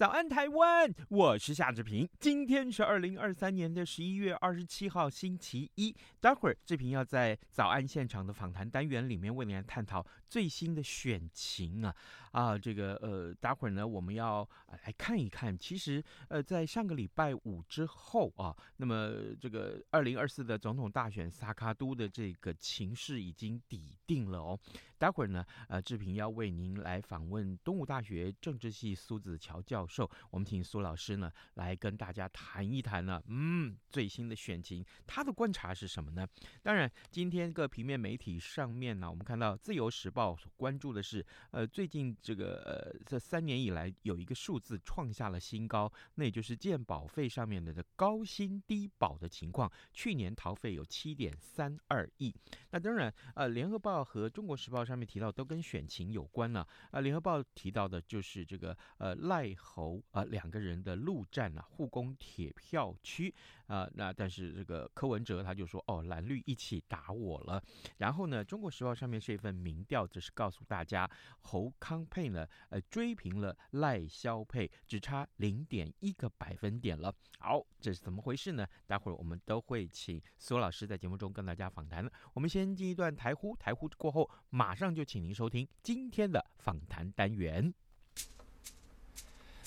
[0.00, 0.90] 早安，台湾！
[1.10, 2.08] 我是夏志平。
[2.18, 5.94] 今天是二零二三年的十一月二十七号，星期一。
[6.20, 11.94] 待会儿志平要在早安现场的访谈单元里面为您来探讨最新的选情啊
[12.32, 12.56] 啊！
[12.56, 14.48] 这个呃，待会儿呢，我们要
[14.86, 15.54] 来看一看。
[15.58, 24.58] 其实呃，在上个礼拜五之后啊，那么这个二零二四的总统大选，萨卡都的这个情势已经底定了哦。
[25.00, 30.08] 待会儿呢，呃，志平要为您来访问东吴大学政治系苏子乔教授。
[30.30, 36.28] 我们请苏老师呢来跟大家谈一谈呢，嗯，最新的选情，他的观察是什么呢？
[36.62, 52.34] 当然，今天各平面媒体上面呢，我们看到《自由时报》所关注的是，呃，最近这个呃这三年以来有一个数字创下了新高，那也就是健保费上面的高薪低保的情况，去年逃费有七点三二亿。
[52.72, 56.66] 那当然，呃，《联合报》和《中国时报》上面提到都跟选情有关呢。
[56.90, 60.02] 啊，《联合报》提到的就是这个呃赖侯。
[60.10, 63.32] 啊，两个人的陆战啊，护工铁票区
[63.70, 67.62] 啊，那但是这个柯文哲他就说哦，蓝绿一起打我了。
[67.98, 71.08] 然后呢，《中国时报》上面是一份民调则是告诉大家，
[71.42, 77.14] 侯康佩呢，呃，追平了赖萧佩，只差零点一个百分点了。
[77.38, 78.66] 好，这是怎么回事呢？
[78.88, 82.12] 待会儿我们都会请苏老师在节目中跟大家访谈了。
[82.34, 87.72] 我们先进一段台呼，台呼过后，马上就请您收听今天的访谈单元。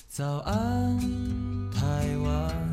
[0.07, 0.99] 早安，
[1.71, 2.72] 台湾，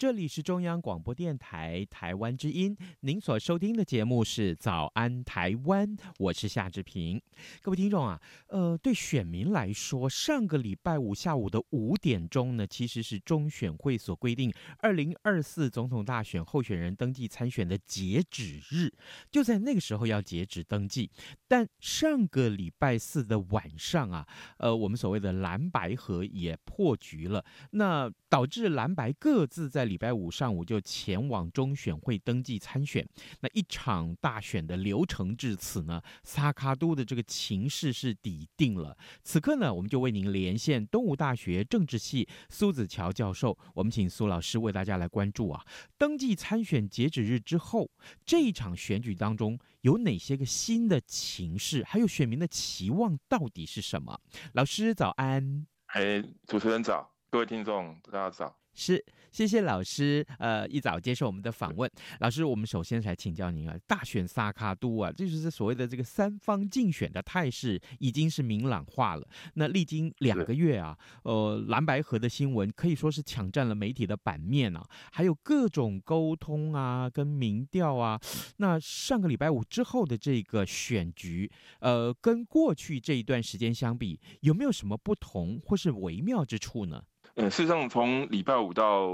[0.00, 7.20] 这里是中央广播电台台湾之音，您所收听的节目是《早安台湾》，我是夏志平。
[7.60, 18.90] 各位听众啊，呃，对选民来说，上个礼拜五下午的五点钟呢，其实是中选会所规定二零二四总统大选候选人登记参选的截止日，
[19.30, 21.10] 就在那个时候要截止登记。
[21.46, 33.04] 但上个礼拜四的晚上啊，呃，我们所谓的蓝白河也破局了，那导致蓝白各自在礼拜五上午就前往中选会登记参选，
[33.40, 38.96] 那一场大选的流程至此呢，萨卡都的这个情势是底定了。
[39.24, 45.66] 此刻呢，我们就为您连线东吴大学政治系苏子乔教授，我们请苏老师为大家来关注啊，
[45.98, 47.90] 登记参选截止日之后，
[48.24, 54.20] 这一场选举当中有哪些个新的情势，还有选民的期望到底是什么？
[54.52, 58.56] 老师早安，嘿，主持人早，各位听众大家早。
[58.74, 61.90] 是，谢谢老师，呃，一早接受我们的访问。
[62.20, 69.28] 老师，我们首先来请教您啊，大选萨卡都啊，这就是所谓的这个三方竞选的态势已经是明朗化了。
[69.54, 74.82] 那历经两个月啊，呃，蓝白河的新闻可以说是抢占了媒体的版面啊，
[75.12, 78.18] 还有各种沟通啊，跟民调啊。
[78.58, 81.50] 那上个礼拜五之后的这个选局，
[81.80, 87.02] 呃，跟过去这一段时间相比，有没有什么不同或是微妙之处呢？
[87.36, 89.06] 嗯，事实上，从礼拜五到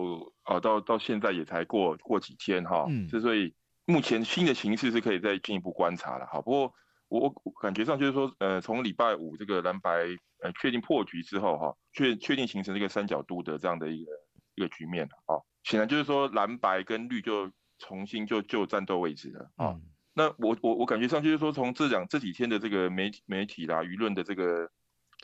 [0.45, 3.55] 呃到到现在也才过过几天哈，嗯，所以
[3.85, 6.41] 目前新的形势是可以再进一步观察了哈。
[6.41, 6.73] 不过
[7.09, 10.07] 我我感觉上就是说，呃，从礼拜五这个蓝白
[10.43, 14.11] 呃确定破局之后哈，确确定形成这个三角都的这样的一个
[14.55, 19.73] 一个局面啊，显然就是说蓝白跟绿就重新就就战斗位置了啊。
[19.73, 19.83] 嗯、
[20.15, 24.71] 那我我我感觉上就是说，从这两这几天的这个媒体媒体啦舆论的这个。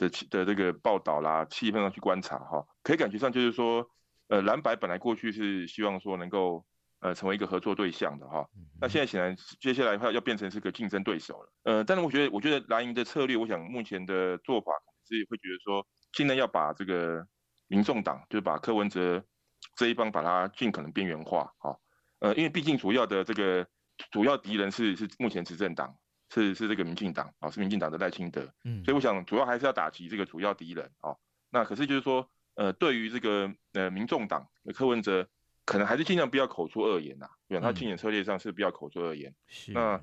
[0.08, 3.88] 的的这个报道啦，气氛上去观察哈，可以感觉上就是说，
[4.28, 6.64] 呃，蓝白本来过去是希望说能够
[7.00, 8.46] 呃成为一个合作对象的哈，
[8.80, 14.72] 那现在显然接下来要要变成是个竞争对手了，呃，但是我觉得我觉得蓝营的策略，我想目前的做法
[15.08, 17.24] 是会觉得说，尽量要把这个
[17.68, 19.22] 民众党就是把柯文哲
[19.76, 21.76] 这一方把它尽可能边缘化哈，
[22.18, 23.66] 呃，因为毕竟主要的这个
[24.10, 25.96] 主要敌人是是目前执政党。
[26.32, 28.40] 是是这个民进党啊，是民进党的赖清德。
[28.64, 31.14] 嗯，所以我想主要还是要打击这个主要敌人啊。
[31.50, 35.28] 那可是就是说，呃，对于这个呃民众党柯文哲，
[35.66, 37.28] 可能还是尽量不要口出恶言呐。
[37.48, 39.34] 对，他竞选策略上是不要口出恶言。
[39.46, 39.72] 是。
[39.72, 40.00] 那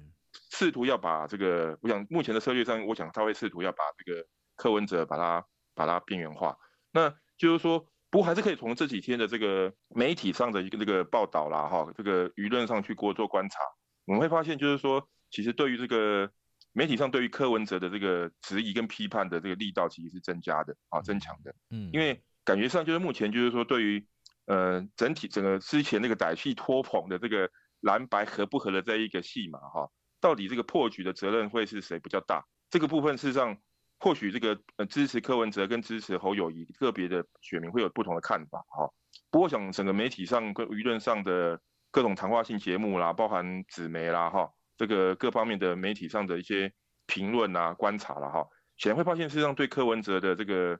[0.51, 4.23] 试图要把这个，我想目前的策略上，我想他会试图要把这个
[4.55, 5.43] 柯文哲把他
[5.73, 6.55] 把他边缘化。
[6.91, 7.79] 那就是说，
[8.11, 13.59] 不过还是可以从这几天的这个媒体上的一个这个报道啦，哈，这个舆论上去过做观察，
[14.05, 16.29] 我们会发现就是说，其实对于这个
[16.73, 21.53] 媒体上对于柯文哲的这个质疑跟批判的这个力道，其实是增加的啊，增强的。
[21.69, 24.05] 嗯，因为感觉上就是目前就是说，对于
[24.45, 27.49] 呃整体整个之前那个歹戏拖棚的这个
[27.81, 29.89] 蓝白合不合的这一个戏码哈，
[30.19, 32.45] 到底这个破局的责任会是谁比较大？
[32.69, 33.57] 这个部分事实上。
[34.01, 38.89] 或许这个呃支持柯文哲跟支持侯友谊个别的选民会有不同的看法哈，
[39.29, 41.59] 不过想整个媒体上跟舆论上的
[41.91, 44.49] 各种谈话性节目啦，包含纸媒啦哈，
[44.79, 46.73] 这个各方面的媒体上的一些
[47.05, 48.47] 评论啊观察了哈，
[48.77, 50.79] 显然会发现事实上对柯文哲的这个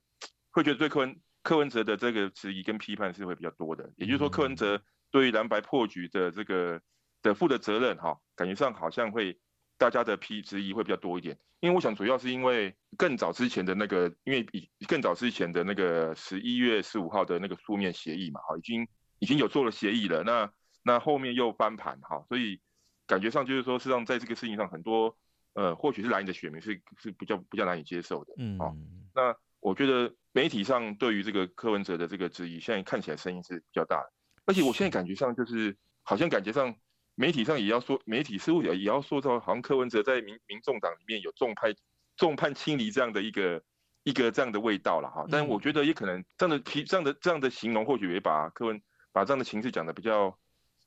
[0.49, 4.81] 会觉得对柯文柯文哲的这个质疑跟批判是会比较多的，也就是说柯文哲
[5.11, 6.81] 对于蓝白破局的这个
[7.21, 9.37] 的负的责任哈，感觉上好像会。
[9.79, 18.85] 大家的批质疑会比较多一点，因为我想主要是因为更早之前的那个，因为比更早之前的那个十一月十五号的那个书面协议嘛，哈，已经
[19.19, 20.51] 已经有做了协议了，那
[20.83, 22.59] 那后面又翻盘，哈，所以
[23.09, 25.17] 感觉上就是说，实际上在这个事情上，很多
[25.53, 28.71] 呃，或许是蓝营的选民是是比较比较难以接受的，嗯，啊，
[29.13, 34.11] 那我觉得媒体上对于这个柯文哲的这个质疑，现在看起来声音是比较大的，
[34.45, 36.73] 而且我现在感觉上就是好像感觉上。
[37.15, 41.75] 媒体上也要说，媒体似乎也也要说到，好像柯文哲在民民众党里面有重派
[42.15, 43.61] 重叛亲离这样的一个
[44.03, 45.25] 一个这样的味道了哈。
[45.29, 50.33] 但我觉得也可能这样的提这样的这样的形容，或许也把柯文把这样的情绪讲得比较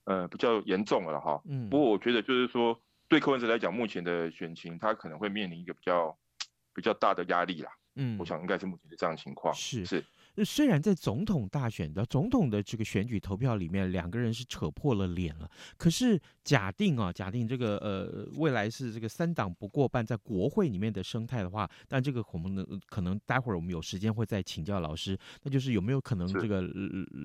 [0.04, 1.40] 呃比较严重了哈。
[1.46, 1.68] 嗯。
[1.68, 2.78] 不过我觉得就是说，
[3.08, 6.16] 对柯文哲来讲，目前的选情他可能会面临一个比较
[6.74, 7.70] 比较大的压力啦。
[7.96, 8.16] 嗯。
[8.18, 9.54] 我想应该是目前的这样的情况。
[9.54, 10.04] 是是。
[10.44, 26.62] 虽然在总统大选的总统的这个选举投票里面，两个人是扯破了脸了，可是假定啊，假定这个呃未来是这个三党不过半在国会里面的生态的话，但这个我们可能待会儿我们有时间会再请教老师，那就是有没有可能这个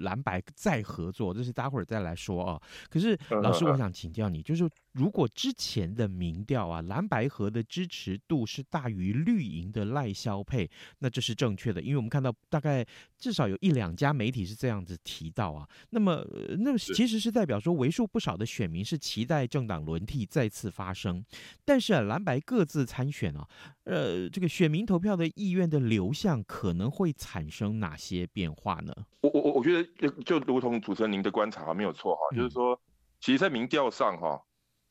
[0.01, 2.61] 蓝白再合作，这是待会儿再来说啊。
[2.89, 10.67] 可是老师，我想请教你，就是如果之前的民调啊，蓝白河的支持度是大于绿营的赖萧配，
[10.99, 12.85] 那这是正确的，因为我们看到大概。
[13.19, 16.23] 至少有一两家媒体是这样子提到啊，那么
[16.59, 21.25] 那其实是代表说为数不少的选民是期待政党轮替再次发生，
[21.65, 23.47] 但是啊，蓝白各自参选啊，
[23.85, 28.93] 呃，这个选民投票的意愿的流向可能会产生哪些变化呢？
[29.21, 32.79] 我我我觉得就如同主持人您的观察没有错哈，就是说，
[33.19, 34.39] 其实，在民调上哈，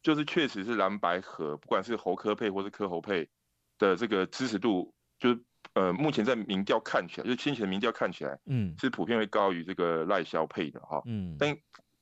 [0.06, 3.28] 就是确实是蓝白合，不管是侯科配或是柯侯配
[3.76, 5.40] 的这个支持度，就是。
[5.74, 11.54] 呃，目前在民调看起来，就是先前的民调看起来，嗯，是普遍会高于这个赖萧配的哈，嗯，但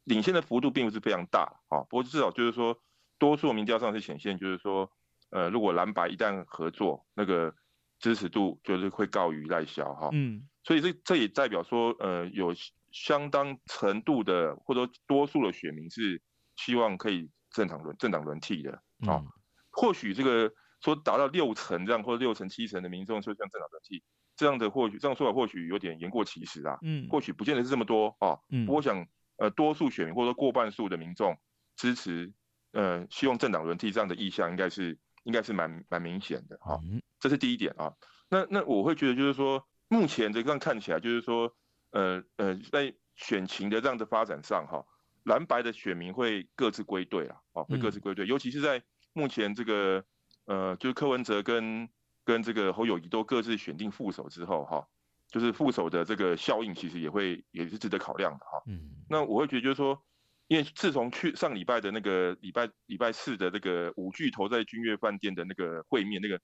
[0.04, 2.78] 领先的幅度并不是非常大哈，不过至少就是说，
[3.18, 4.88] 多数民调上是显现，就是说，
[5.30, 7.52] 呃，如果蓝白一旦合作，那个
[7.98, 12.54] 支持度就是会高于赖萧哈，嗯，所以这这也代表说，呃，有
[12.92, 16.23] 相当程度的或者说多数的选民是
[16.54, 18.73] 希望可以政党轮政党轮替的
[19.06, 19.26] 啊，嗯，
[19.70, 20.52] 或许这个。
[20.80, 24.04] 说达到六成这样，或者六成七成的民众就像政党轮替
[24.37, 29.06] 这样的，或许这样说法或许有点言过其实啊，嗯，或许不见得是这么多啊，嗯，我想
[29.38, 31.34] 呃多数选民或者说过半数的民众
[31.75, 32.30] 支持
[32.73, 36.78] 呃希望政党轮替这样的意向应该是应该是蛮蛮明显的哈，
[37.18, 37.94] 这是第一点啊。
[38.28, 41.50] 那那我会觉得就是说目前这样看起来就是说
[41.92, 44.84] 呃呃在选情的这样的发展上哈，
[45.25, 50.04] 蓝白的选民会各自归队了啊，会各自归队，尤其是在目前这个。
[50.47, 51.88] 呃，就是柯文哲跟
[52.23, 54.87] 跟这个侯友谊都各自选定副手之后，哈，
[55.31, 58.62] 就是副手的这个效应其实也会也是值得考量的，哈。
[58.66, 58.90] 嗯。
[59.09, 59.99] 那我会觉得就是说，
[60.47, 66.38] 因为自从去上礼拜的那个礼拜礼拜四的那个五巨头在君悦饭店的那个会面，那个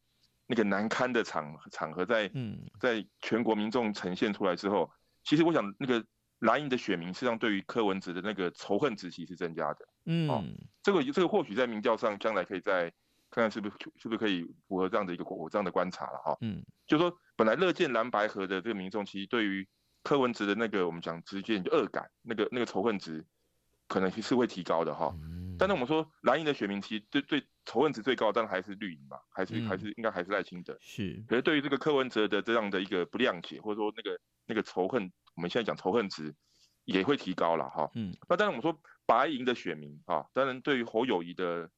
[0.47, 4.91] 那个难堪的场场合在嗯，在全国民众呈现出来之后，
[5.25, 6.03] 其实我想那个
[6.41, 9.89] 蓝营的选民实际上对于柯文哲的那个仇恨值其实是增加的。
[10.05, 10.55] 嗯。
[10.83, 12.93] 这个这个或许在民调上将来可以再。
[13.33, 19.69] 看看是不是是不是可以符合这样的一个我这样的观察了哈，嗯，就是说本来乐见蓝白合的这个民众，其实对于
[20.03, 23.25] 柯文哲的那个我们讲直接就恶感，那个那个仇恨值，
[23.87, 25.15] 可能是会提高的哈。
[25.23, 30.77] 嗯，但是我们说蓝营的选民其实对对仇恨值最高，当然还是绿营嘛，还是还是应该还是赖清德。
[30.81, 36.35] 是，可是对于这个柯文哲的这样的一个不谅解，或者说那个那个仇恨，我们现在讲仇恨值
[36.85, 37.91] 也会提高了哈。
[37.95, 41.71] 嗯，那当然我们说白银的选民啊，当然对于侯友谊的。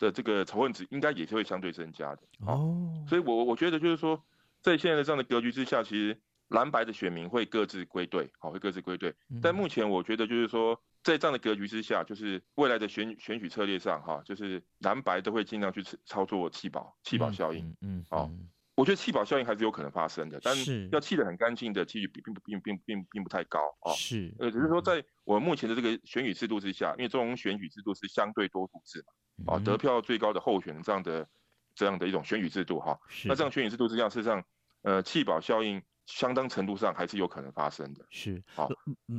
[0.00, 2.22] 的这个仇恨值应该也是会相对增加的。
[2.46, 4.18] 哦，所以我我觉得就是说，
[4.62, 9.14] 在现在的这样的格局之下，其实蓝白的选民会各自归队，好，会各自归队。
[9.42, 18.30] 但目前我觉得就是说，在这样的格局之下，就是未来的选选举策略上，哈，就是蓝白都会尽量去操作弃保弃保效应，嗯，哦。
[18.76, 23.92] 我觉得弃保效应还是有可能发生的，但是要弃得很干净的几率并并并并并并不太高啊。
[23.92, 29.04] 是，呃，只是说在我们目前的这个选举制度之下，因为这种选举制度是相对多数制
[29.44, 31.28] 嘛，啊，得票最高的候选人这样的
[31.74, 32.98] 这样的一种选举制度哈。
[33.26, 34.42] 那这样选举制度之下，事实上，
[34.82, 38.06] 呃，弃保效应相当程度上还是有可能发生的。
[38.08, 38.70] 是，好，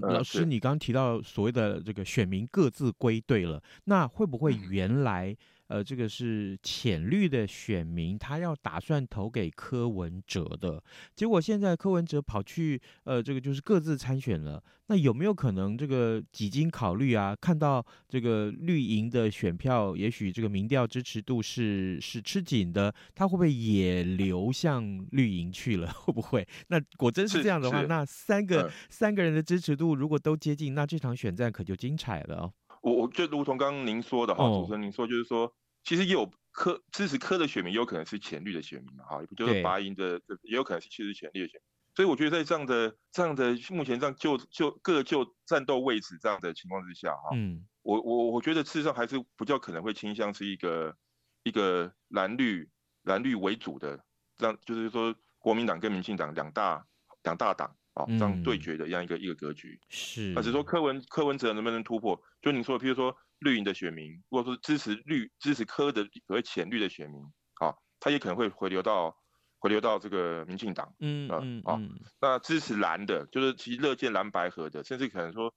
[0.02, 5.38] 老师，你刚刚提到所谓的这个选民各自归队了，那会不会原来？
[5.72, 10.84] 呃，这个是浅绿的选民，他要打算投给柯文哲的，
[11.16, 14.62] 结果现在柯文哲跑去，呃，这个就是各自参选了。
[14.88, 25.88] 那有没有可能这个几经考虑啊，看到这个绿营的选票，也许这个民调支持度是是吃紧的，他会不会也流向绿营去了？
[25.96, 26.46] 会不会？
[26.68, 32.54] 那果真是这样的话，那三个、嗯、三个人的支持度如果都接近，那这场选战可就精彩了哦。
[32.82, 35.50] 我我就如同刚刚您说的哈，主持人您说就是说。
[35.84, 41.66] 其实也有科支持科的选民，也有可能是浅绿的选民嘛，哈，也不就是白营的，也有可能是其实浅绿的选民。
[41.96, 50.96] 所以我觉得在这样的这样的目前这样就就各就战斗位置这样的情况之下，哈，嗯，我我我觉得事实上还是比较可能会倾向是一个
[51.44, 52.70] 一个蓝绿
[53.04, 54.02] 蓝绿为主的
[54.38, 56.86] 这样，就是说国民党跟民进党两大
[57.24, 59.80] 两大党啊这样对决的这样一个一个格局。
[59.90, 62.22] 是，那只是说柯文柯文哲能不能突破？
[62.42, 63.16] 就您说的，譬如说。
[63.42, 67.24] 绿营的选民，或者说支持绿、支持科的所谓浅绿的选民，
[67.56, 69.18] 啊，他也可能会回流到
[69.58, 71.82] 回流到这个民进党，嗯嗯啊，
[72.22, 75.52] 那支持蓝的，就是其实乐见蓝白合的，甚至可能说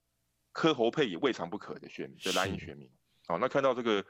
[0.52, 2.90] 柯侯配也未尝不可的选民，的蓝营选民，
[3.26, 4.02] 好，那看到这个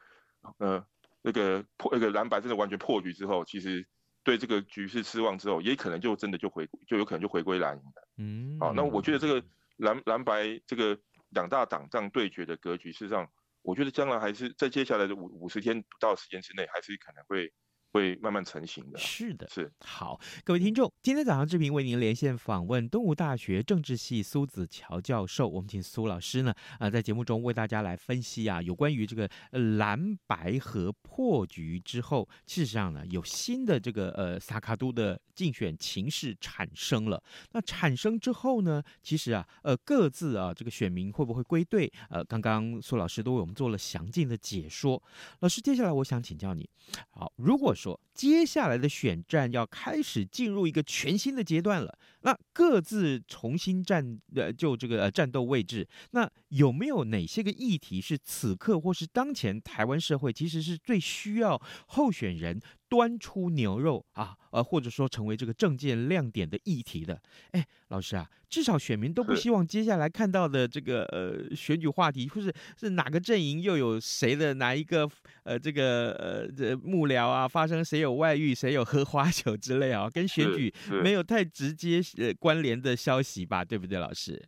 [0.58, 0.86] 呃
[1.20, 3.84] 那个破那个蓝白真的完全破局之后，其实
[4.22, 9.44] 对这个局势失望之后，也可能就真的就回就有可能就回归蓝营的，嗯，好，那我觉得这个
[9.78, 10.96] 蓝蓝白这个
[11.30, 13.28] 两大党这样对决的格局，事实上。
[13.64, 17.50] 我觉得将来还是在接下来的五五十天不到时间之内，还是可能会
[17.94, 18.98] 会慢慢成型的。
[18.98, 19.72] 是的，是。
[19.78, 29.30] 好，各位听众，今天早上志平为您连线访问东吴大学政治系苏子乔教授，我们请苏老师呢，啊、呃，在节目中为大家来分析啊，有关于这个
[29.78, 37.22] 蓝白合破局之后，事实上呢，有新的这个呃萨卡都的竞选情势产生了。
[37.52, 41.88] 那产生之后呢，其实啊，呃，各自啊，这个选民会不会归队？
[42.10, 45.00] 呃，刚刚苏老师都为我们做了详尽的解说。
[45.38, 46.68] 老师，接下来我想请教你，
[47.10, 62.58] 好，如果说说接下来的选战要开始进入一个全新的阶段了，那各自重新战呃，就这个战斗位置，那有没有哪些个议题是此刻或是当前台湾社会其实是最需要候选人
[62.94, 67.20] 端出牛肉啊，呃，或者说成为这个政见亮点的议题的？
[67.50, 75.10] 哎，老师啊，至少选民都不希望接下来看到的这个呃选举话题，或是是哪个阵营又有谁的哪一个
[75.42, 80.72] 呃这个呃这幕僚啊发生谁有外遇，谁有喝花酒之类啊，跟选举
[81.02, 83.64] 没有太直接呃关联的消息吧？
[83.64, 84.40] 对不对，老师？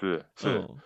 [0.00, 0.58] 是是。
[0.58, 0.76] 嗯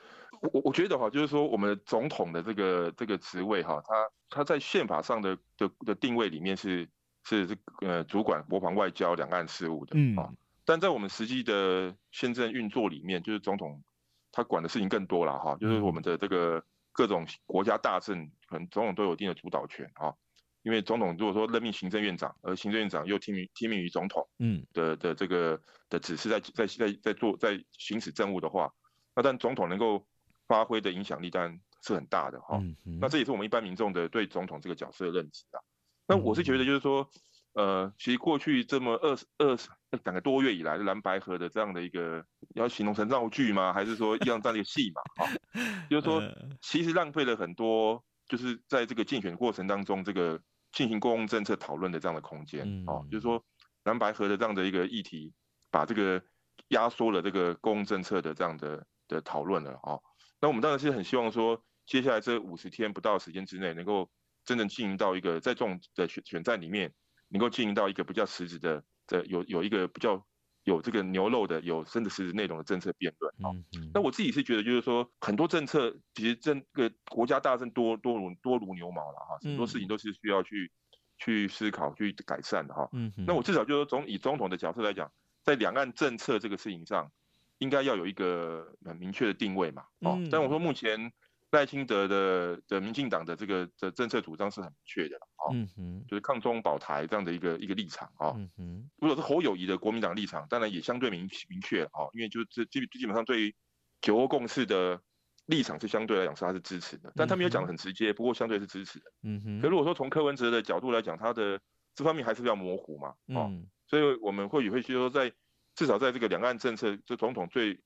[0.53, 3.95] 我我觉得哈，就是说我们总统的这个这个职位哈，他
[4.29, 6.87] 他在宪法上的的的定位里面是
[7.27, 10.17] 是这呃主管国防外交两岸事务的嗯。
[10.17, 13.83] 啊，嗯、但在我们实际的宪政运作里面，就是总统
[14.31, 20.15] 他管的事情更多了哈，就是我们的这个各种国家大政，可能总统都有一定的主导权啊，
[20.63, 24.65] 因为总统如果说任命行政院长，而行政院长又听命听命于总统，嗯。
[24.73, 28.73] 的的这个的指示在在在在做在行使政务的话，
[29.15, 30.07] 那但总统能够
[30.47, 35.59] 发挥的影响力当然是很大的哈，嗯嗯、那这也是我们一般民众的对总统这个角色的认知啊。
[36.07, 37.09] 那我是觉得就是说，
[37.55, 39.69] 呃，其实过去这么二十二十
[40.05, 43.73] 两个多月以来，蓝白河的这样的一个，要形容成闹剧吗？
[43.73, 45.25] 还是说一样这样的一个戏嘛？
[45.25, 45.27] 啊，
[45.91, 46.23] 就是说，
[46.61, 50.41] 其实浪费了很多，就是在这个竞选过程当中，这个
[50.73, 53.43] 进行公共政策讨论的这样的空间啊，就是说
[53.85, 55.33] 蓝白河的这样的一个议题，
[55.71, 56.23] 把这个
[56.69, 59.99] 压缩了这个公共政策的这样的的讨论了啊。
[60.41, 64.11] 那我们当然是很希望说，接下来这五十天不到时间之内，能够
[64.47, 66.95] 真正进行到一个在这种的选选战里面，
[67.29, 70.25] 能够进行到一个比较实质的的有有一个比较
[70.65, 73.53] 有这个牛肉的有真的实质内容的政策辩论啊。
[73.93, 80.73] 那我自己是觉得，就是说很多政策其实这个国家大政多多如多如牛毛了哈，很多事情都是需要去
[81.19, 82.89] 去思考去改善的哈。
[83.27, 85.13] 那我至少就是总以总统的角色来讲，
[85.43, 87.11] 在两岸政策这个事情上。
[87.59, 91.11] 应该要有一个很明确的定位嘛，哦，但我说目前
[91.57, 103.55] 赖清德的的民进党的这个的政策主张是很明确的啊，嗯哼，就是抗中保台这样的一个一个立场啊，嗯哼，如果是侯友谊的国民党立场，当然也相对明明确啊，因为就这基基本上对于
[104.03, 105.01] 九欧共识的
[105.47, 111.59] 立场是相对来讲是他是支持的，但他没有讲的很直接，不过相对是支持的，嗯哼，可如果说从柯文哲的角度来讲，他的
[111.95, 113.09] 这方面还是比较模糊嘛，
[113.41, 113.49] 啊，
[113.87, 115.33] 所以我们会也会说在
[115.75, 117.81] 至少在这个两岸政策这总统最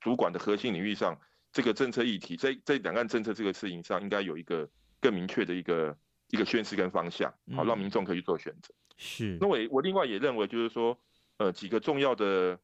[0.00, 1.16] 主管的核心领域上。
[1.52, 4.66] 这个政策议题，在在两岸政策这个事情上，应该有一个
[5.00, 5.96] 更明确的一个
[6.28, 8.72] 一个宣示跟方向，好，让民众可以去做选择。
[8.96, 9.36] 是。
[9.38, 10.98] 那我我另外也认为，就是说，
[11.36, 12.58] 呃，几个重要的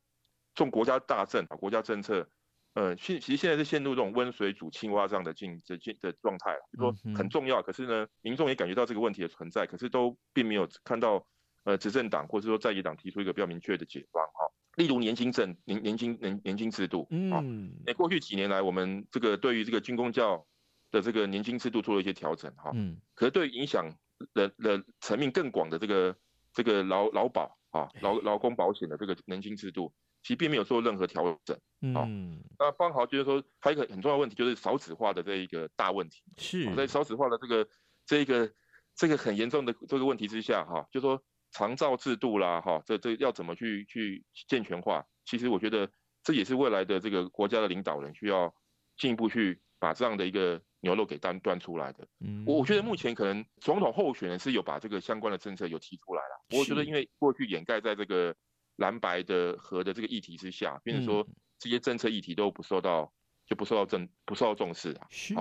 [0.55, 2.27] 重国家大政啊，国家政策，
[2.75, 6.61] 呃，现其实现在是陷入这种温水煮青蛙这样的境的境的状态了。
[6.73, 11.27] 就说很重要，可是呢，民众也感觉到这个问题的存在，可是都并没有看到
[11.65, 14.48] 呃执政党或者说在野党提出一个比较明确的解方哈。
[14.79, 20.47] 例如年金证年年金年年金制度，嗯，那过去几年来，我们这个对于这个军工教
[20.93, 23.93] 的这个年金制度做了一些调整，哈，嗯，可是对影响
[24.35, 26.17] 的的层面更广的这个
[26.53, 29.93] 这个劳劳保啊劳劳工保险的这个年金制度，
[30.23, 36.73] 其实并没有做任何调整，嗯，那方豪就是说，还有一个很重要的问题就是少子化的这一个大问题，是。
[36.77, 37.69] 在少子化的这个
[38.07, 38.49] 这一个
[38.95, 41.21] 这个很严重的这个问题之下，哈，就是说。
[41.51, 45.05] 长照制度啦，哈，这这要怎么去去健全化？
[45.25, 45.91] 其实我觉得
[46.23, 48.55] 这也是未来的这个国家的领导人需要
[48.97, 52.07] 进一步去把这样的一个牛肉给端端出来的。
[52.21, 56.59] 嗯，我我觉得目前可能总统候选人是有把这个相关的政策有提出来了。
[56.59, 58.35] 我觉得因为过去掩盖在这个
[58.77, 61.27] 蓝白的和的这个议题之下，变成说
[61.59, 63.13] 这些政策议题都不受到
[63.47, 65.07] 就不受到正不受到重视啊。
[65.11, 65.35] 是。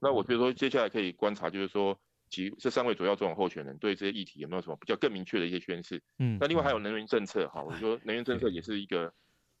[0.00, 1.98] 那我觉得说接下来可以观察，就是说。
[2.32, 6.02] 其这三位主要总统候选人对这些议题有没有什么比较更明确的一些宣示？
[6.18, 9.12] 嗯，那另外还有能源政策，哈，我说能源政策也是一个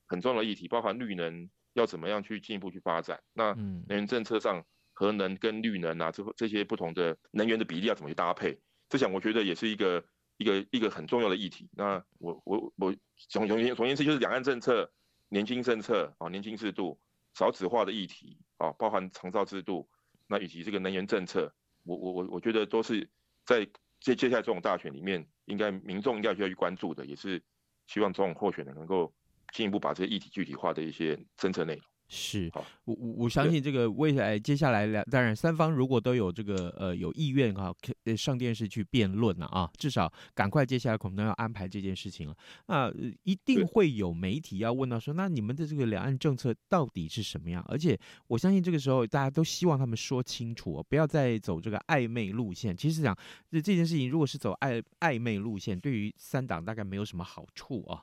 [0.06, 3.22] 很重要的议题，包含绿能要怎么样去进一步去发展。
[3.34, 4.64] 那能源政策上，
[4.94, 8.58] 核能跟绿能啊，这这些不同的能源的比例要怎么去搭配？
[8.88, 10.02] 这想我觉得也是一个
[10.38, 11.68] 一个一个很重要的议题。
[11.72, 12.94] 那我我我
[13.28, 14.90] 总总言总言之就是两岸政策、
[15.28, 16.98] 年金政策啊、年金制度、
[17.34, 19.86] 少子化的议题啊，包含长照制度，
[20.26, 21.52] 那以及这个能源政策。
[21.84, 23.08] 我我我我觉得都是
[23.44, 23.64] 在
[24.00, 27.42] 接接下来这种大选里面，应该民众应该需要去关注的，也是
[27.86, 29.12] 希望这种候选人能够
[29.52, 31.84] 进一步把这些议题具体化的一些政策内容。
[32.08, 32.50] 是，
[32.84, 42.36] 我我我相信这个未来接下来两，当然三方如果都有这个呃有意愿哈，可上电视去辩论了啊，至少赶快接下来可能要安排这件事情了。
[42.66, 47.64] 那一定会有媒体要问到说，那你们的这个两岸政策到底是什么样？
[47.68, 52.76] 而且我相信这个时候大家都希望他们说清楚，不要再走这个暧昧路线。
[52.76, 53.16] 其实讲
[53.50, 58.02] 这这件事情，如果是走暧暧昧路线，对于三党大概没有什么好处啊。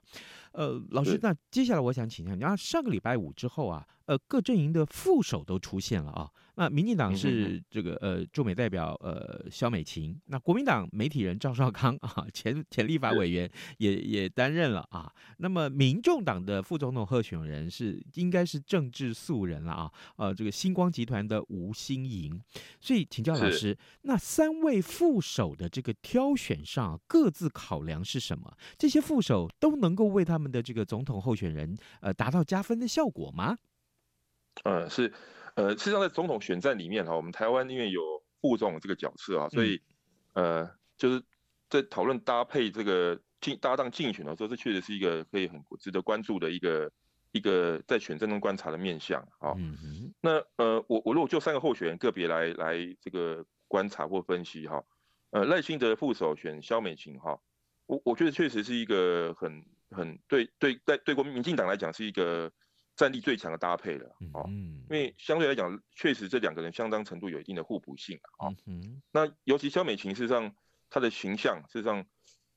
[0.54, 3.86] 呃，老师，那接下来我想请教你，啊，上个礼拜五之后啊。
[4.06, 6.28] 呃，各阵营的副手都出现了啊。
[6.60, 15.10] 那民进党是这个呃驻美代表呃肖美琴，那国民党媒体人赵少康啊，前前立法委员 也也担任了啊。
[15.38, 19.92] 那么民众党的副总统候选人是应该是政治素人了啊。
[20.18, 22.38] 呃，这个星光集团的吴新盈。
[22.82, 28.54] 所以请教老师，那三位副手的这个挑选上各自考量是什么？
[28.78, 33.58] 这些副手都能够为他们的这个总统候选人呃达到加分的效果吗？
[34.66, 35.14] 呃，是，
[35.60, 38.02] 呃，事实际上在总统选战里面哈，我们台湾因为有
[38.42, 39.82] 副总这个角色啊，所以，
[40.32, 41.22] 呃，就是
[41.70, 46.90] 在讨论搭配这个竞搭档竞选的时候，这确实是一个可以很值得关注的一个
[47.34, 49.54] 一个在选战中观察的面向啊。
[50.22, 54.82] 那呃，我我如果就三个候选人个别来来这个观察或分析哈，
[55.32, 57.38] 呃，赖清德副手选肖美琴哈，
[57.86, 62.50] 我我觉得确实是一个很很对对在对国民民进党来讲是一个。
[63.00, 68.52] 战力最强的搭配了，哦，因为相对来讲，确实这两个人相当程度有一定的互补性啊。
[69.10, 70.54] 那尤其萧美琴，事实上
[70.90, 72.06] 她的形象，事实上，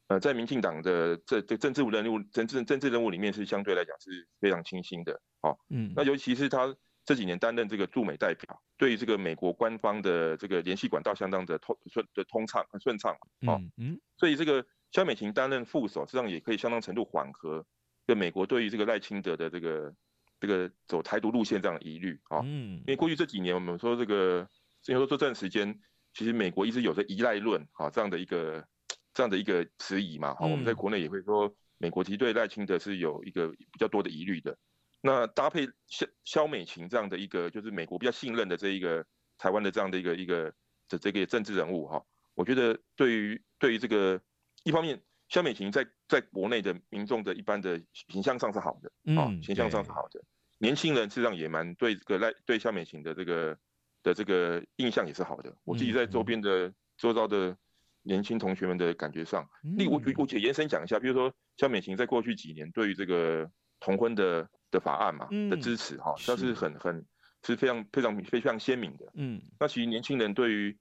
[0.08, 5.92] 呃，在民进党的这这政治人物、政治政治人物里面，是相对来讲是非常清新的，哦，嗯。
[5.94, 6.74] 那尤其是她
[7.04, 13.96] 这几年担任这个驻美代表，对于这个美国官方的这个联系管道相当的通顺的通畅顺畅，哦，嗯。
[14.16, 17.64] 所以这个萧美琴担任副手，实际上也可以相当程度缓和
[18.08, 19.94] 跟美国对于这个赖清德的这个。
[20.42, 24.44] 这个走台独路线这样的疑虑啊，嗯，因为过去这几年我们说这个，
[24.82, 25.72] 所以说这段时间，
[26.14, 28.66] 其实美国一直有着依赖论啊这样的一个
[29.14, 34.58] 这样的一个质疑嘛，好，我们在国内也会说，美国其实对赖清德是有一个比较多的疑虑的。
[35.00, 39.06] 那搭配萧萧美琴这样的一个，就是美国比较信任的这一个
[39.38, 40.52] 台湾的这样的一个一个
[40.88, 44.20] 的这个政治人物哈，我觉得对于对于这个
[44.64, 45.00] 一方面。
[45.32, 50.22] 萧美琴在在国内的民众的一般的形象上是好的，啊、嗯，形象上是好的。
[50.58, 53.56] 年轻人实际上也蛮对这个赖对萧美琴的这个
[54.02, 55.56] 的这个印象也是好的。
[55.64, 57.56] 我自己在周边的周遭的
[58.02, 67.02] 年轻同学们的感觉上，例我我我延伸讲一下，比如说萧美琴在过去几年对于这个同婚的的法案嘛的支持哈，它是很很
[67.42, 69.06] 是非常非常非常鲜明的。
[69.14, 70.76] 嗯，那其实年轻人对于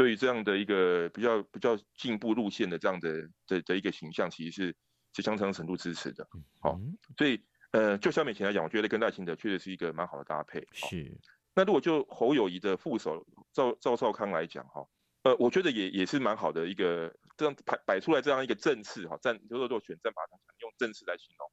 [0.00, 4.76] 对于这样的一个比较比较进步路线的这样的的的一个形象，其实是
[5.12, 6.26] 是相当程度支持的。
[6.58, 6.80] 好，
[7.18, 7.38] 所以
[7.72, 10.66] 呃，就萧美琴来讲，我觉得跟赖清德确实是一个蛮好的搭配。
[10.72, 11.14] 是。
[11.54, 14.82] 那如果就侯友谊的副手赵赵少康来讲哈，
[15.24, 21.46] 呃，我觉得也也是蛮好的一个这样摆摆出来这样一个阵势哈，战就是说选战法上用阵势来形容，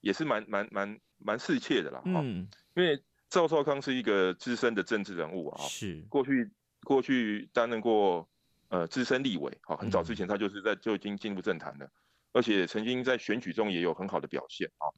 [0.00, 2.22] 也是蛮蛮蛮蛮适切的啦哈。
[2.24, 2.48] 嗯。
[2.74, 6.50] 因为赵少康是一个资深的政治人物啊，是过去。
[6.90, 8.28] 过去担任过
[8.68, 11.90] 呃资深立委，好，很早之前他就是在就已经进入政坛了，嗯、
[12.32, 14.90] 而且曾经在选举中也有很好的表现啊。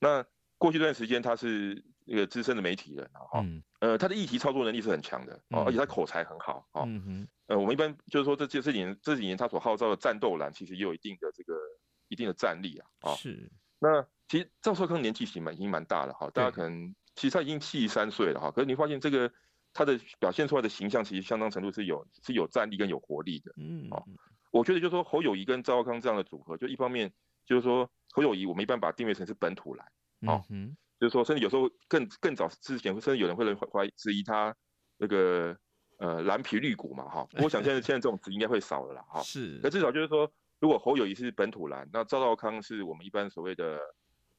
[0.00, 0.26] 那
[0.58, 6.82] 过去一段时间他是那个资深的媒体人哈，嗯、呃，他的议题操作能力是很强的，嗯、而且他口才很好啊。
[6.84, 11.54] 嗯哼呃，我们一般就是说这这这几年这几年他所号召的战斗蓝，其实也有一定的这个
[12.08, 12.86] 一定的战力啊。
[13.02, 13.48] 啊，是。
[13.78, 19.32] 那其实赵少康年纪其实蛮已经蛮大了哈，大家可能其实他已经七十三岁了哈，可是你发现这个。
[19.76, 24.02] 他的表现出来的形象其实相当程度是有是有战力跟有活力的，嗯，哦，
[24.50, 27.12] 我觉得就是说侯友谊跟赵少康这样的组合，就一方面
[27.44, 29.86] 就是说侯友谊我们一般把定位成是本土蓝，
[30.26, 34.56] 哦，嗯，就是说甚至有时候更更早之前甚至有人会怀疑质疑他
[34.96, 35.54] 那个
[35.98, 43.78] 呃蓝皮绿骨嘛，哈，我想现在 现在这种词应该会少了啦，哈，是，那至少就是说如果侯友谊是本土蓝，那赵少康是我们一般所谓的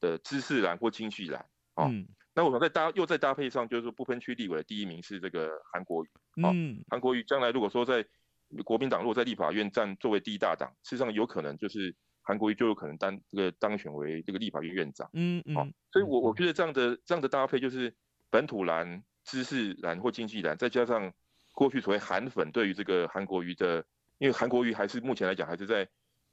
[0.00, 1.46] 的知识蓝或经济蓝，
[1.78, 1.88] 哦。
[1.90, 8.06] 嗯那我想再搭又再搭配上，就是说不分区立委的第一名是这个韩国瑜，嗯，韩国瑜将来如果说在
[8.62, 17.92] 国民党如果在立法院站作为第一大党，事实上有可能就是韩国瑜就有可能当这个当选为这个立法院院长，嗯嗯，好，所以我我觉得这样的这样的搭配就是
[18.30, 21.12] 本土蓝、知识蓝或经济蓝，再加上
[21.54, 23.84] 过去所谓韩粉对于这个韩国瑜的，
[24.18, 25.88] 因为韩国瑜还是目前来讲还是在。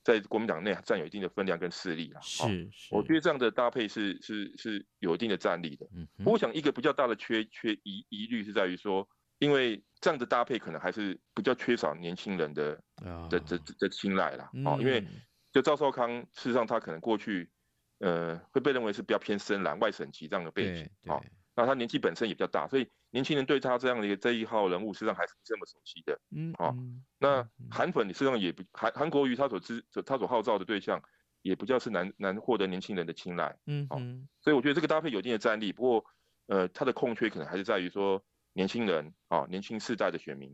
[0.05, 5.85] 在国民党内占有一定的分量跟势力啊，是，是，我觉得这样的搭配是是是有一定的战力的。
[5.93, 6.07] 嗯。
[6.19, 9.05] 哼，我想一个比较大的缺缺疑疑虑是在于说，
[9.39, 14.49] 因为这样的搭配可能还是比较缺少年轻人的、哦、的的的青睐啦。
[14.63, 15.05] 哦，因为。
[15.51, 17.49] 就赵少康，事实上他可能过去
[17.99, 21.23] 呃会被认为是比较偏深蓝外省籍这样的背景，哦，
[21.55, 22.87] 那他年纪本身也比较大，所以。
[23.11, 26.19] 年轻人对他这样的一个这一号人物，实际上还是不这么熟悉的。
[26.31, 26.77] 嗯，好、哦，
[27.17, 31.01] 那韩粉，你实际上也不韩韩国瑜他所知他所号召的对象，
[31.41, 33.57] 也不叫是难难获得年轻人的青睐。
[33.67, 34.01] 嗯，好、哦，
[34.41, 35.71] 所以我觉得这个搭配有一定的战力。
[35.71, 36.05] 不过，
[36.47, 40.53] 呃，他的空缺可能还是在于说年轻人啊、哦，年轻世代的选民。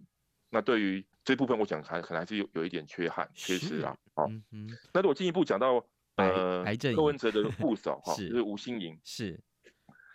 [0.51, 3.97] 那对于这部分，我想还可能还是有有一点缺憾缺失啊。
[4.13, 5.83] 好、哦，嗯，那如果进一步讲到
[6.17, 8.99] 呃柯文哲的副手 哈，就是吴欣盈。
[9.03, 9.41] 是，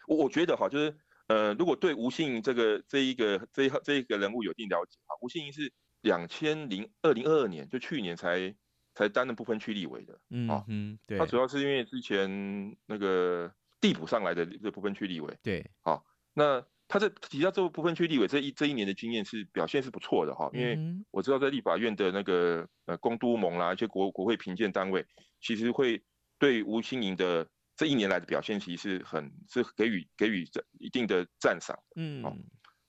[0.06, 0.96] 我我觉得哈，就是。
[1.28, 8.54] 呃，如果对吴欣盈这个这一个这一这一个人物有一定了解啊，吴欣盈是两千零二零二二年就去年才
[8.94, 20.78] 才担任不分区立委的，嗯嗯，对，他主要是因为之前那个递补上来的这个不分区立委，对，好，那他在提到这个不分区立委这一这一年的经验是表现是不错的哈，因为
[21.10, 25.04] 我知道在立法院的那个呃公都盟啦，一些国国会评鉴单位，
[25.40, 26.04] 其实会
[26.38, 27.48] 对吴欣盈的。
[27.76, 32.34] 这一年来的表现其实是很是给予给予这一定的赞赏，嗯，哦，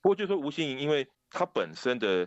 [0.00, 2.26] 不过就是说吴欣盈，因为他本身的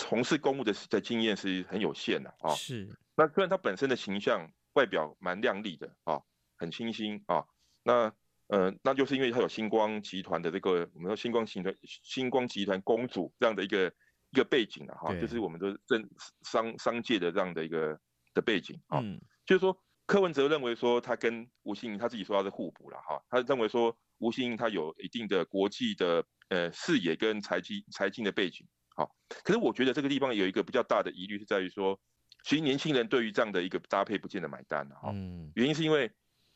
[0.00, 2.98] 从事公务的的经验是很有限的啊，是。
[3.14, 6.20] 那虽然他本身的形象外表蛮亮丽的啊，
[6.56, 7.44] 很清新啊，
[7.84, 8.12] 那
[8.48, 13.86] 呃，那就是因为他有星光集团的这个我们说星光集团星光集团公主这样的一个
[14.32, 16.04] 一个背景啊，哈，就是我们的政
[16.42, 17.96] 商商界的这样的一个
[18.34, 19.80] 的背景啊，嗯，就是说。
[20.06, 29.10] 柯文哲认为说他跟吴欣盈他自己说他是互补了哈，他认为说吴欣盈他有一定的国际的呃视野跟财经财经的背景，好，
[29.42, 31.98] 可是我觉得这个地方有一个比较大的疑虑是在于说，
[32.44, 36.10] 其实年轻人对于这样的一个搭配不见得买单哈，嗯，原因是因为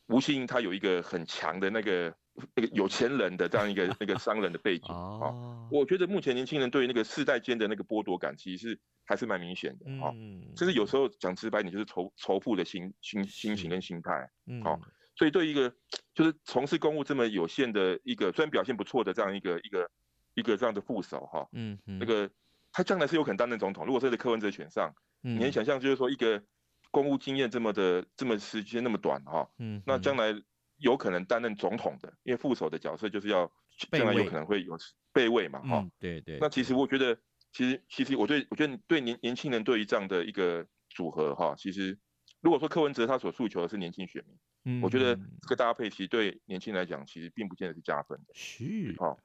[0.07, 2.13] 吴欣盈他有一个很强的那个。
[2.55, 10.13] 那个有钱人的这样一个 那个商人的背景啊，我觉得目前年轻人对于那个世代间的那个剥夺感，其实是还是蛮明显的啊。
[10.55, 14.29] 甚至有时候讲直白点，就是仇仇富的心心心情跟心态。
[14.63, 14.79] 好，
[15.17, 15.75] 所以对于一个
[16.15, 19.91] 就是从事公务这么有限的一个，虽然表现不错的这样一个一个
[20.35, 22.29] 一个这样的副手哈，嗯，那个
[22.71, 23.85] 他将来是有可能担任总统。
[23.85, 26.41] 如果是柯文哲选上，你能想象就是说一个
[26.91, 30.39] 公务经验这么的这么时间那么短哈，嗯，那将来。
[30.77, 33.47] 有可能担任总统的，因为副手的角色就是要
[33.91, 34.75] 将来有可能会有
[35.13, 36.39] 备位嘛，哈、嗯，对对。
[36.41, 37.15] 那其实我觉得，
[37.51, 41.95] 其实其实我对我觉得对年年轻人对于这样的一个组合哈，其实
[42.39, 49.15] 如果说柯文哲他所诉求的是年轻选民，嗯，我觉得这个搭配其实对年轻人来讲其实并不见得是加分的，是哈。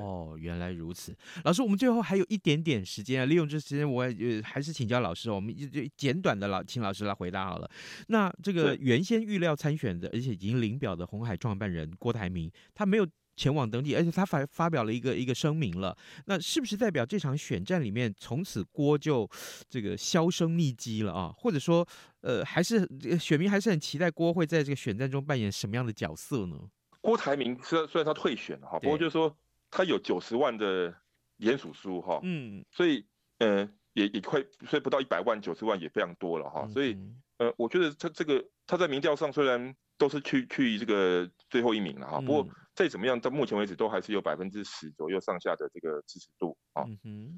[0.00, 1.16] 哦，原来如此。
[1.44, 7.70] 老师，我们最后还有一点点时间啊，利用这时间，我也还是请教老师，我们就简短的老请老师来回答好了。
[8.08, 15.96] 那这个原先预料参选的，而且已经领表的红海创办人郭台铭，他没有前往登记，而且他发发表了一个一个声明了。
[16.26, 19.28] 那是不是代表这场选战里面，从此郭就
[19.68, 21.32] 这个销声匿迹了啊？
[21.38, 21.86] 或者说，
[22.20, 22.86] 呃，还是
[23.18, 26.58] 选民还是很期待郭会在这个选战中扮演什么样的角色呢？
[27.00, 29.34] 郭台铭虽然虽然他退选了哈，不过就是说
[29.70, 30.94] 他有九十万的
[31.36, 33.06] 连署书哈，嗯，所以
[33.38, 36.98] 呃也也快，所以不到一百万，九十万也非常多了哈，所以
[37.38, 46.84] 呃我觉得他这个他在民调上虽然都是去去这个最后一名了哈，不过再怎么样到目前为止都还是有百分之十左右上下的这个支持度啊，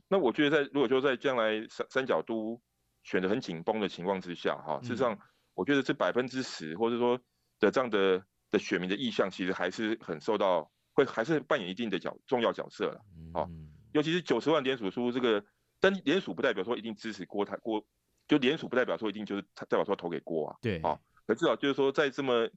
[0.08, 2.60] 那我觉得在如果说在将来三三角都
[3.02, 5.18] 选得很紧绷的情况之下哈，事实上
[5.54, 7.18] 我觉得这百分之十或者说
[7.60, 8.24] 的这样的。
[8.52, 13.00] 的选民的意向其实还是很受到，会还是扮演一定的角重要角色了，
[13.32, 13.48] 好，
[13.92, 15.44] 尤其是九十万联署书这个，
[15.80, 17.84] 但联署不代表说一定支持郭台郭，
[18.28, 22.48] 就联署不代表说一定就是代表说投给郭啊，对，好，可至少就是说在这么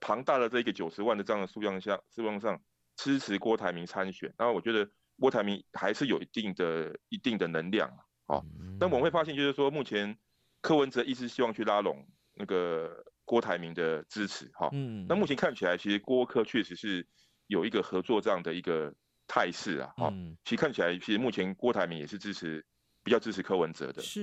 [0.00, 2.60] 庞大的这个九十万的这样的数量下，数量上
[2.96, 7.90] 支持郭台铭参选，然后我觉得郭台铭还是有一定的一定的能量，
[8.26, 8.44] 好，
[8.78, 10.18] 但我们会发现就是说目前
[10.60, 13.04] 柯文哲一直希望去拉拢那个。
[13.26, 17.06] 郭台铭的支持，哈，嗯，那目前看起来，其实郭柯确实是
[17.50, 18.94] 有一个合作这样的一个
[19.26, 20.12] 态势啊，哈，
[20.44, 22.64] 其实看起来，其实目前郭台铭也是支持，
[23.02, 24.22] 比较支持柯文哲的，是，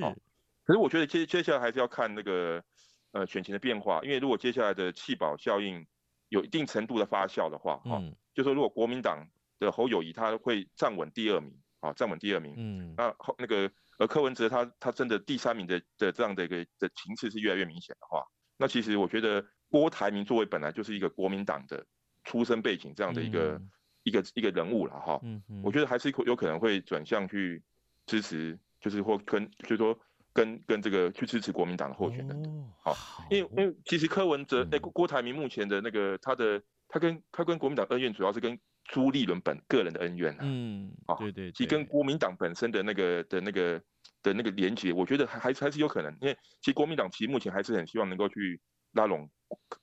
[0.63, 2.63] 可是我觉得接接下来还是要看那个
[3.11, 5.85] 呃选情的变化，因为如果接下来的弃保效应
[6.29, 8.01] 有一定程度的发酵的话，哈，
[8.33, 9.27] 就说如果国民党
[9.59, 18.23] 的侯友谊他会站稳第二名，啊，站稳第二名，嗯，那后那个而柯文哲他他真的第三名的的这样的一个的情势是越来越明显的话。
[18.57, 21.85] 那其实我觉得郭台铭作为本来就是一个国民党的
[22.27, 23.69] 出身背景这样的一个、嗯、
[24.03, 27.63] 一个一个人物了哈，嗯嗯，我觉得还是有可能会转向去
[28.05, 29.97] 支持，就是或跟就是说
[30.33, 32.49] 跟跟这个去支持国民党的候选人的，
[32.83, 32.95] 好、哦，
[33.31, 34.71] 因为因为其实柯文哲哎、嗯。
[34.71, 43.81] 欸、郭台铭目前的那个他的他跟他跟国民党恩怨主要是跟朱立伦本个人的恩怨啊，嗯，啊对，对对，其实跟国民党本身的那个的那个。
[44.23, 48.59] 的那个连结，我觉得还还是还是有可能，因为其实国民党其实目前还是很希望能够去
[48.93, 49.29] 拉拢。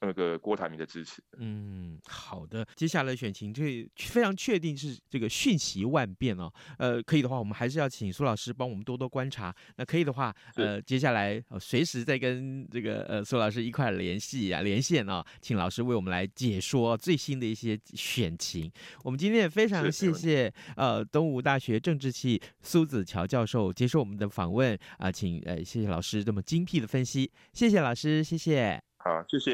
[0.00, 3.62] 那个郭台铭的支持，嗯，好的，接下来选情就
[3.96, 6.52] 非常确定是这个瞬息万变哦。
[6.78, 9.54] 呃，可以的话，我们还是要请苏老师帮我们多多观察。
[9.76, 18.70] 那可以的话，呃，接下来随时再跟这个呃苏老师一块联系啊，连线啊，请老师为我们来解说最新的一些选情。
[19.02, 28.78] 我们今天也非常谢谢呃东吴大学政治系苏子乔教授接受我们的访问啊，请呃谢谢老师这么精辟的分析，谢谢老师，谢谢。
[28.98, 29.53] 好，谢谢，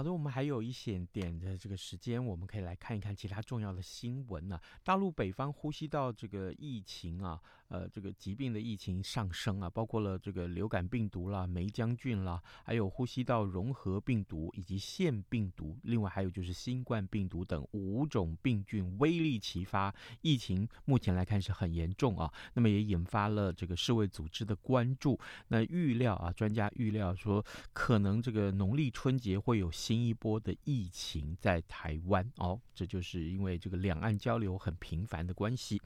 [0.00, 7.38] 好的，我们还有一些点的这个时间，我们可以来看一看其他重要的新闻呢、大陆北方呼吸道这个疫情啊。
[7.70, 22.28] 呃，这个疾病的疫情上升啊，包括了这个流感病毒啦、霉浆菌啦，还有呼吸道融合病毒以及腺病毒，另外还有就是新冠病毒等五种病菌威力齐发，疫情目前来看是很严重啊。
[22.54, 25.16] 那么也引发了这个世卫组织的关注。
[25.46, 35.80] 那预料啊，专家预料说，可能这个农历春节会有新一波的疫情在台湾哦，这就是因为这个两岸交流很频繁的关系。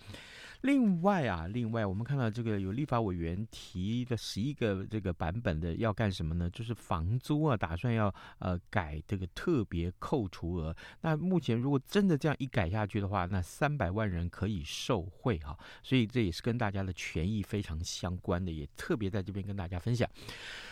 [0.64, 6.48] 另外啊，另外我们看到这个有立法委员提的十一个这个版本的要干什么呢？
[6.48, 10.74] 就是房租啊，打算要呃改这个特别扣除额。
[11.02, 15.54] 那目前如果真的这样一改下去的话，那三百万人可以受惠哈。
[15.82, 20.08] 所以这也是跟大家的权益非常相关的，也特别在这边跟大家分享。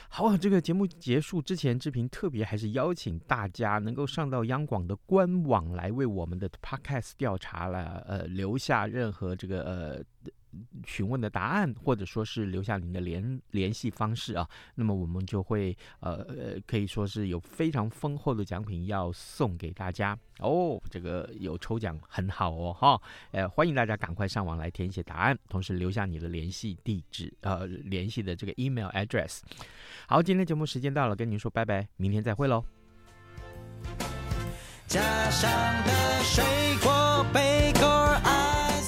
[0.08, 10.02] 好，啊这个节目结束之前，志平特别还是邀请大家能够上到央广的官网来为我们的 Podcast 调查了，呃，留下任何这个呃呃
[10.86, 29.40] 询问的答案，或者说是留下您的联联系方式啊，那么我们就会呃呃可以说是有非常丰厚的奖品要送给大家哦，这个有抽奖很好哦哈，呃欢迎大家赶快上网来填写答案，同时留下你的联系地址，呃联系的这个 email address。
[30.06, 32.62] 好，今天节目时间到了，跟您说拜拜，明天再会喽。
[34.86, 35.50] 家乡
[35.86, 36.44] 的水
[36.82, 36.92] 果。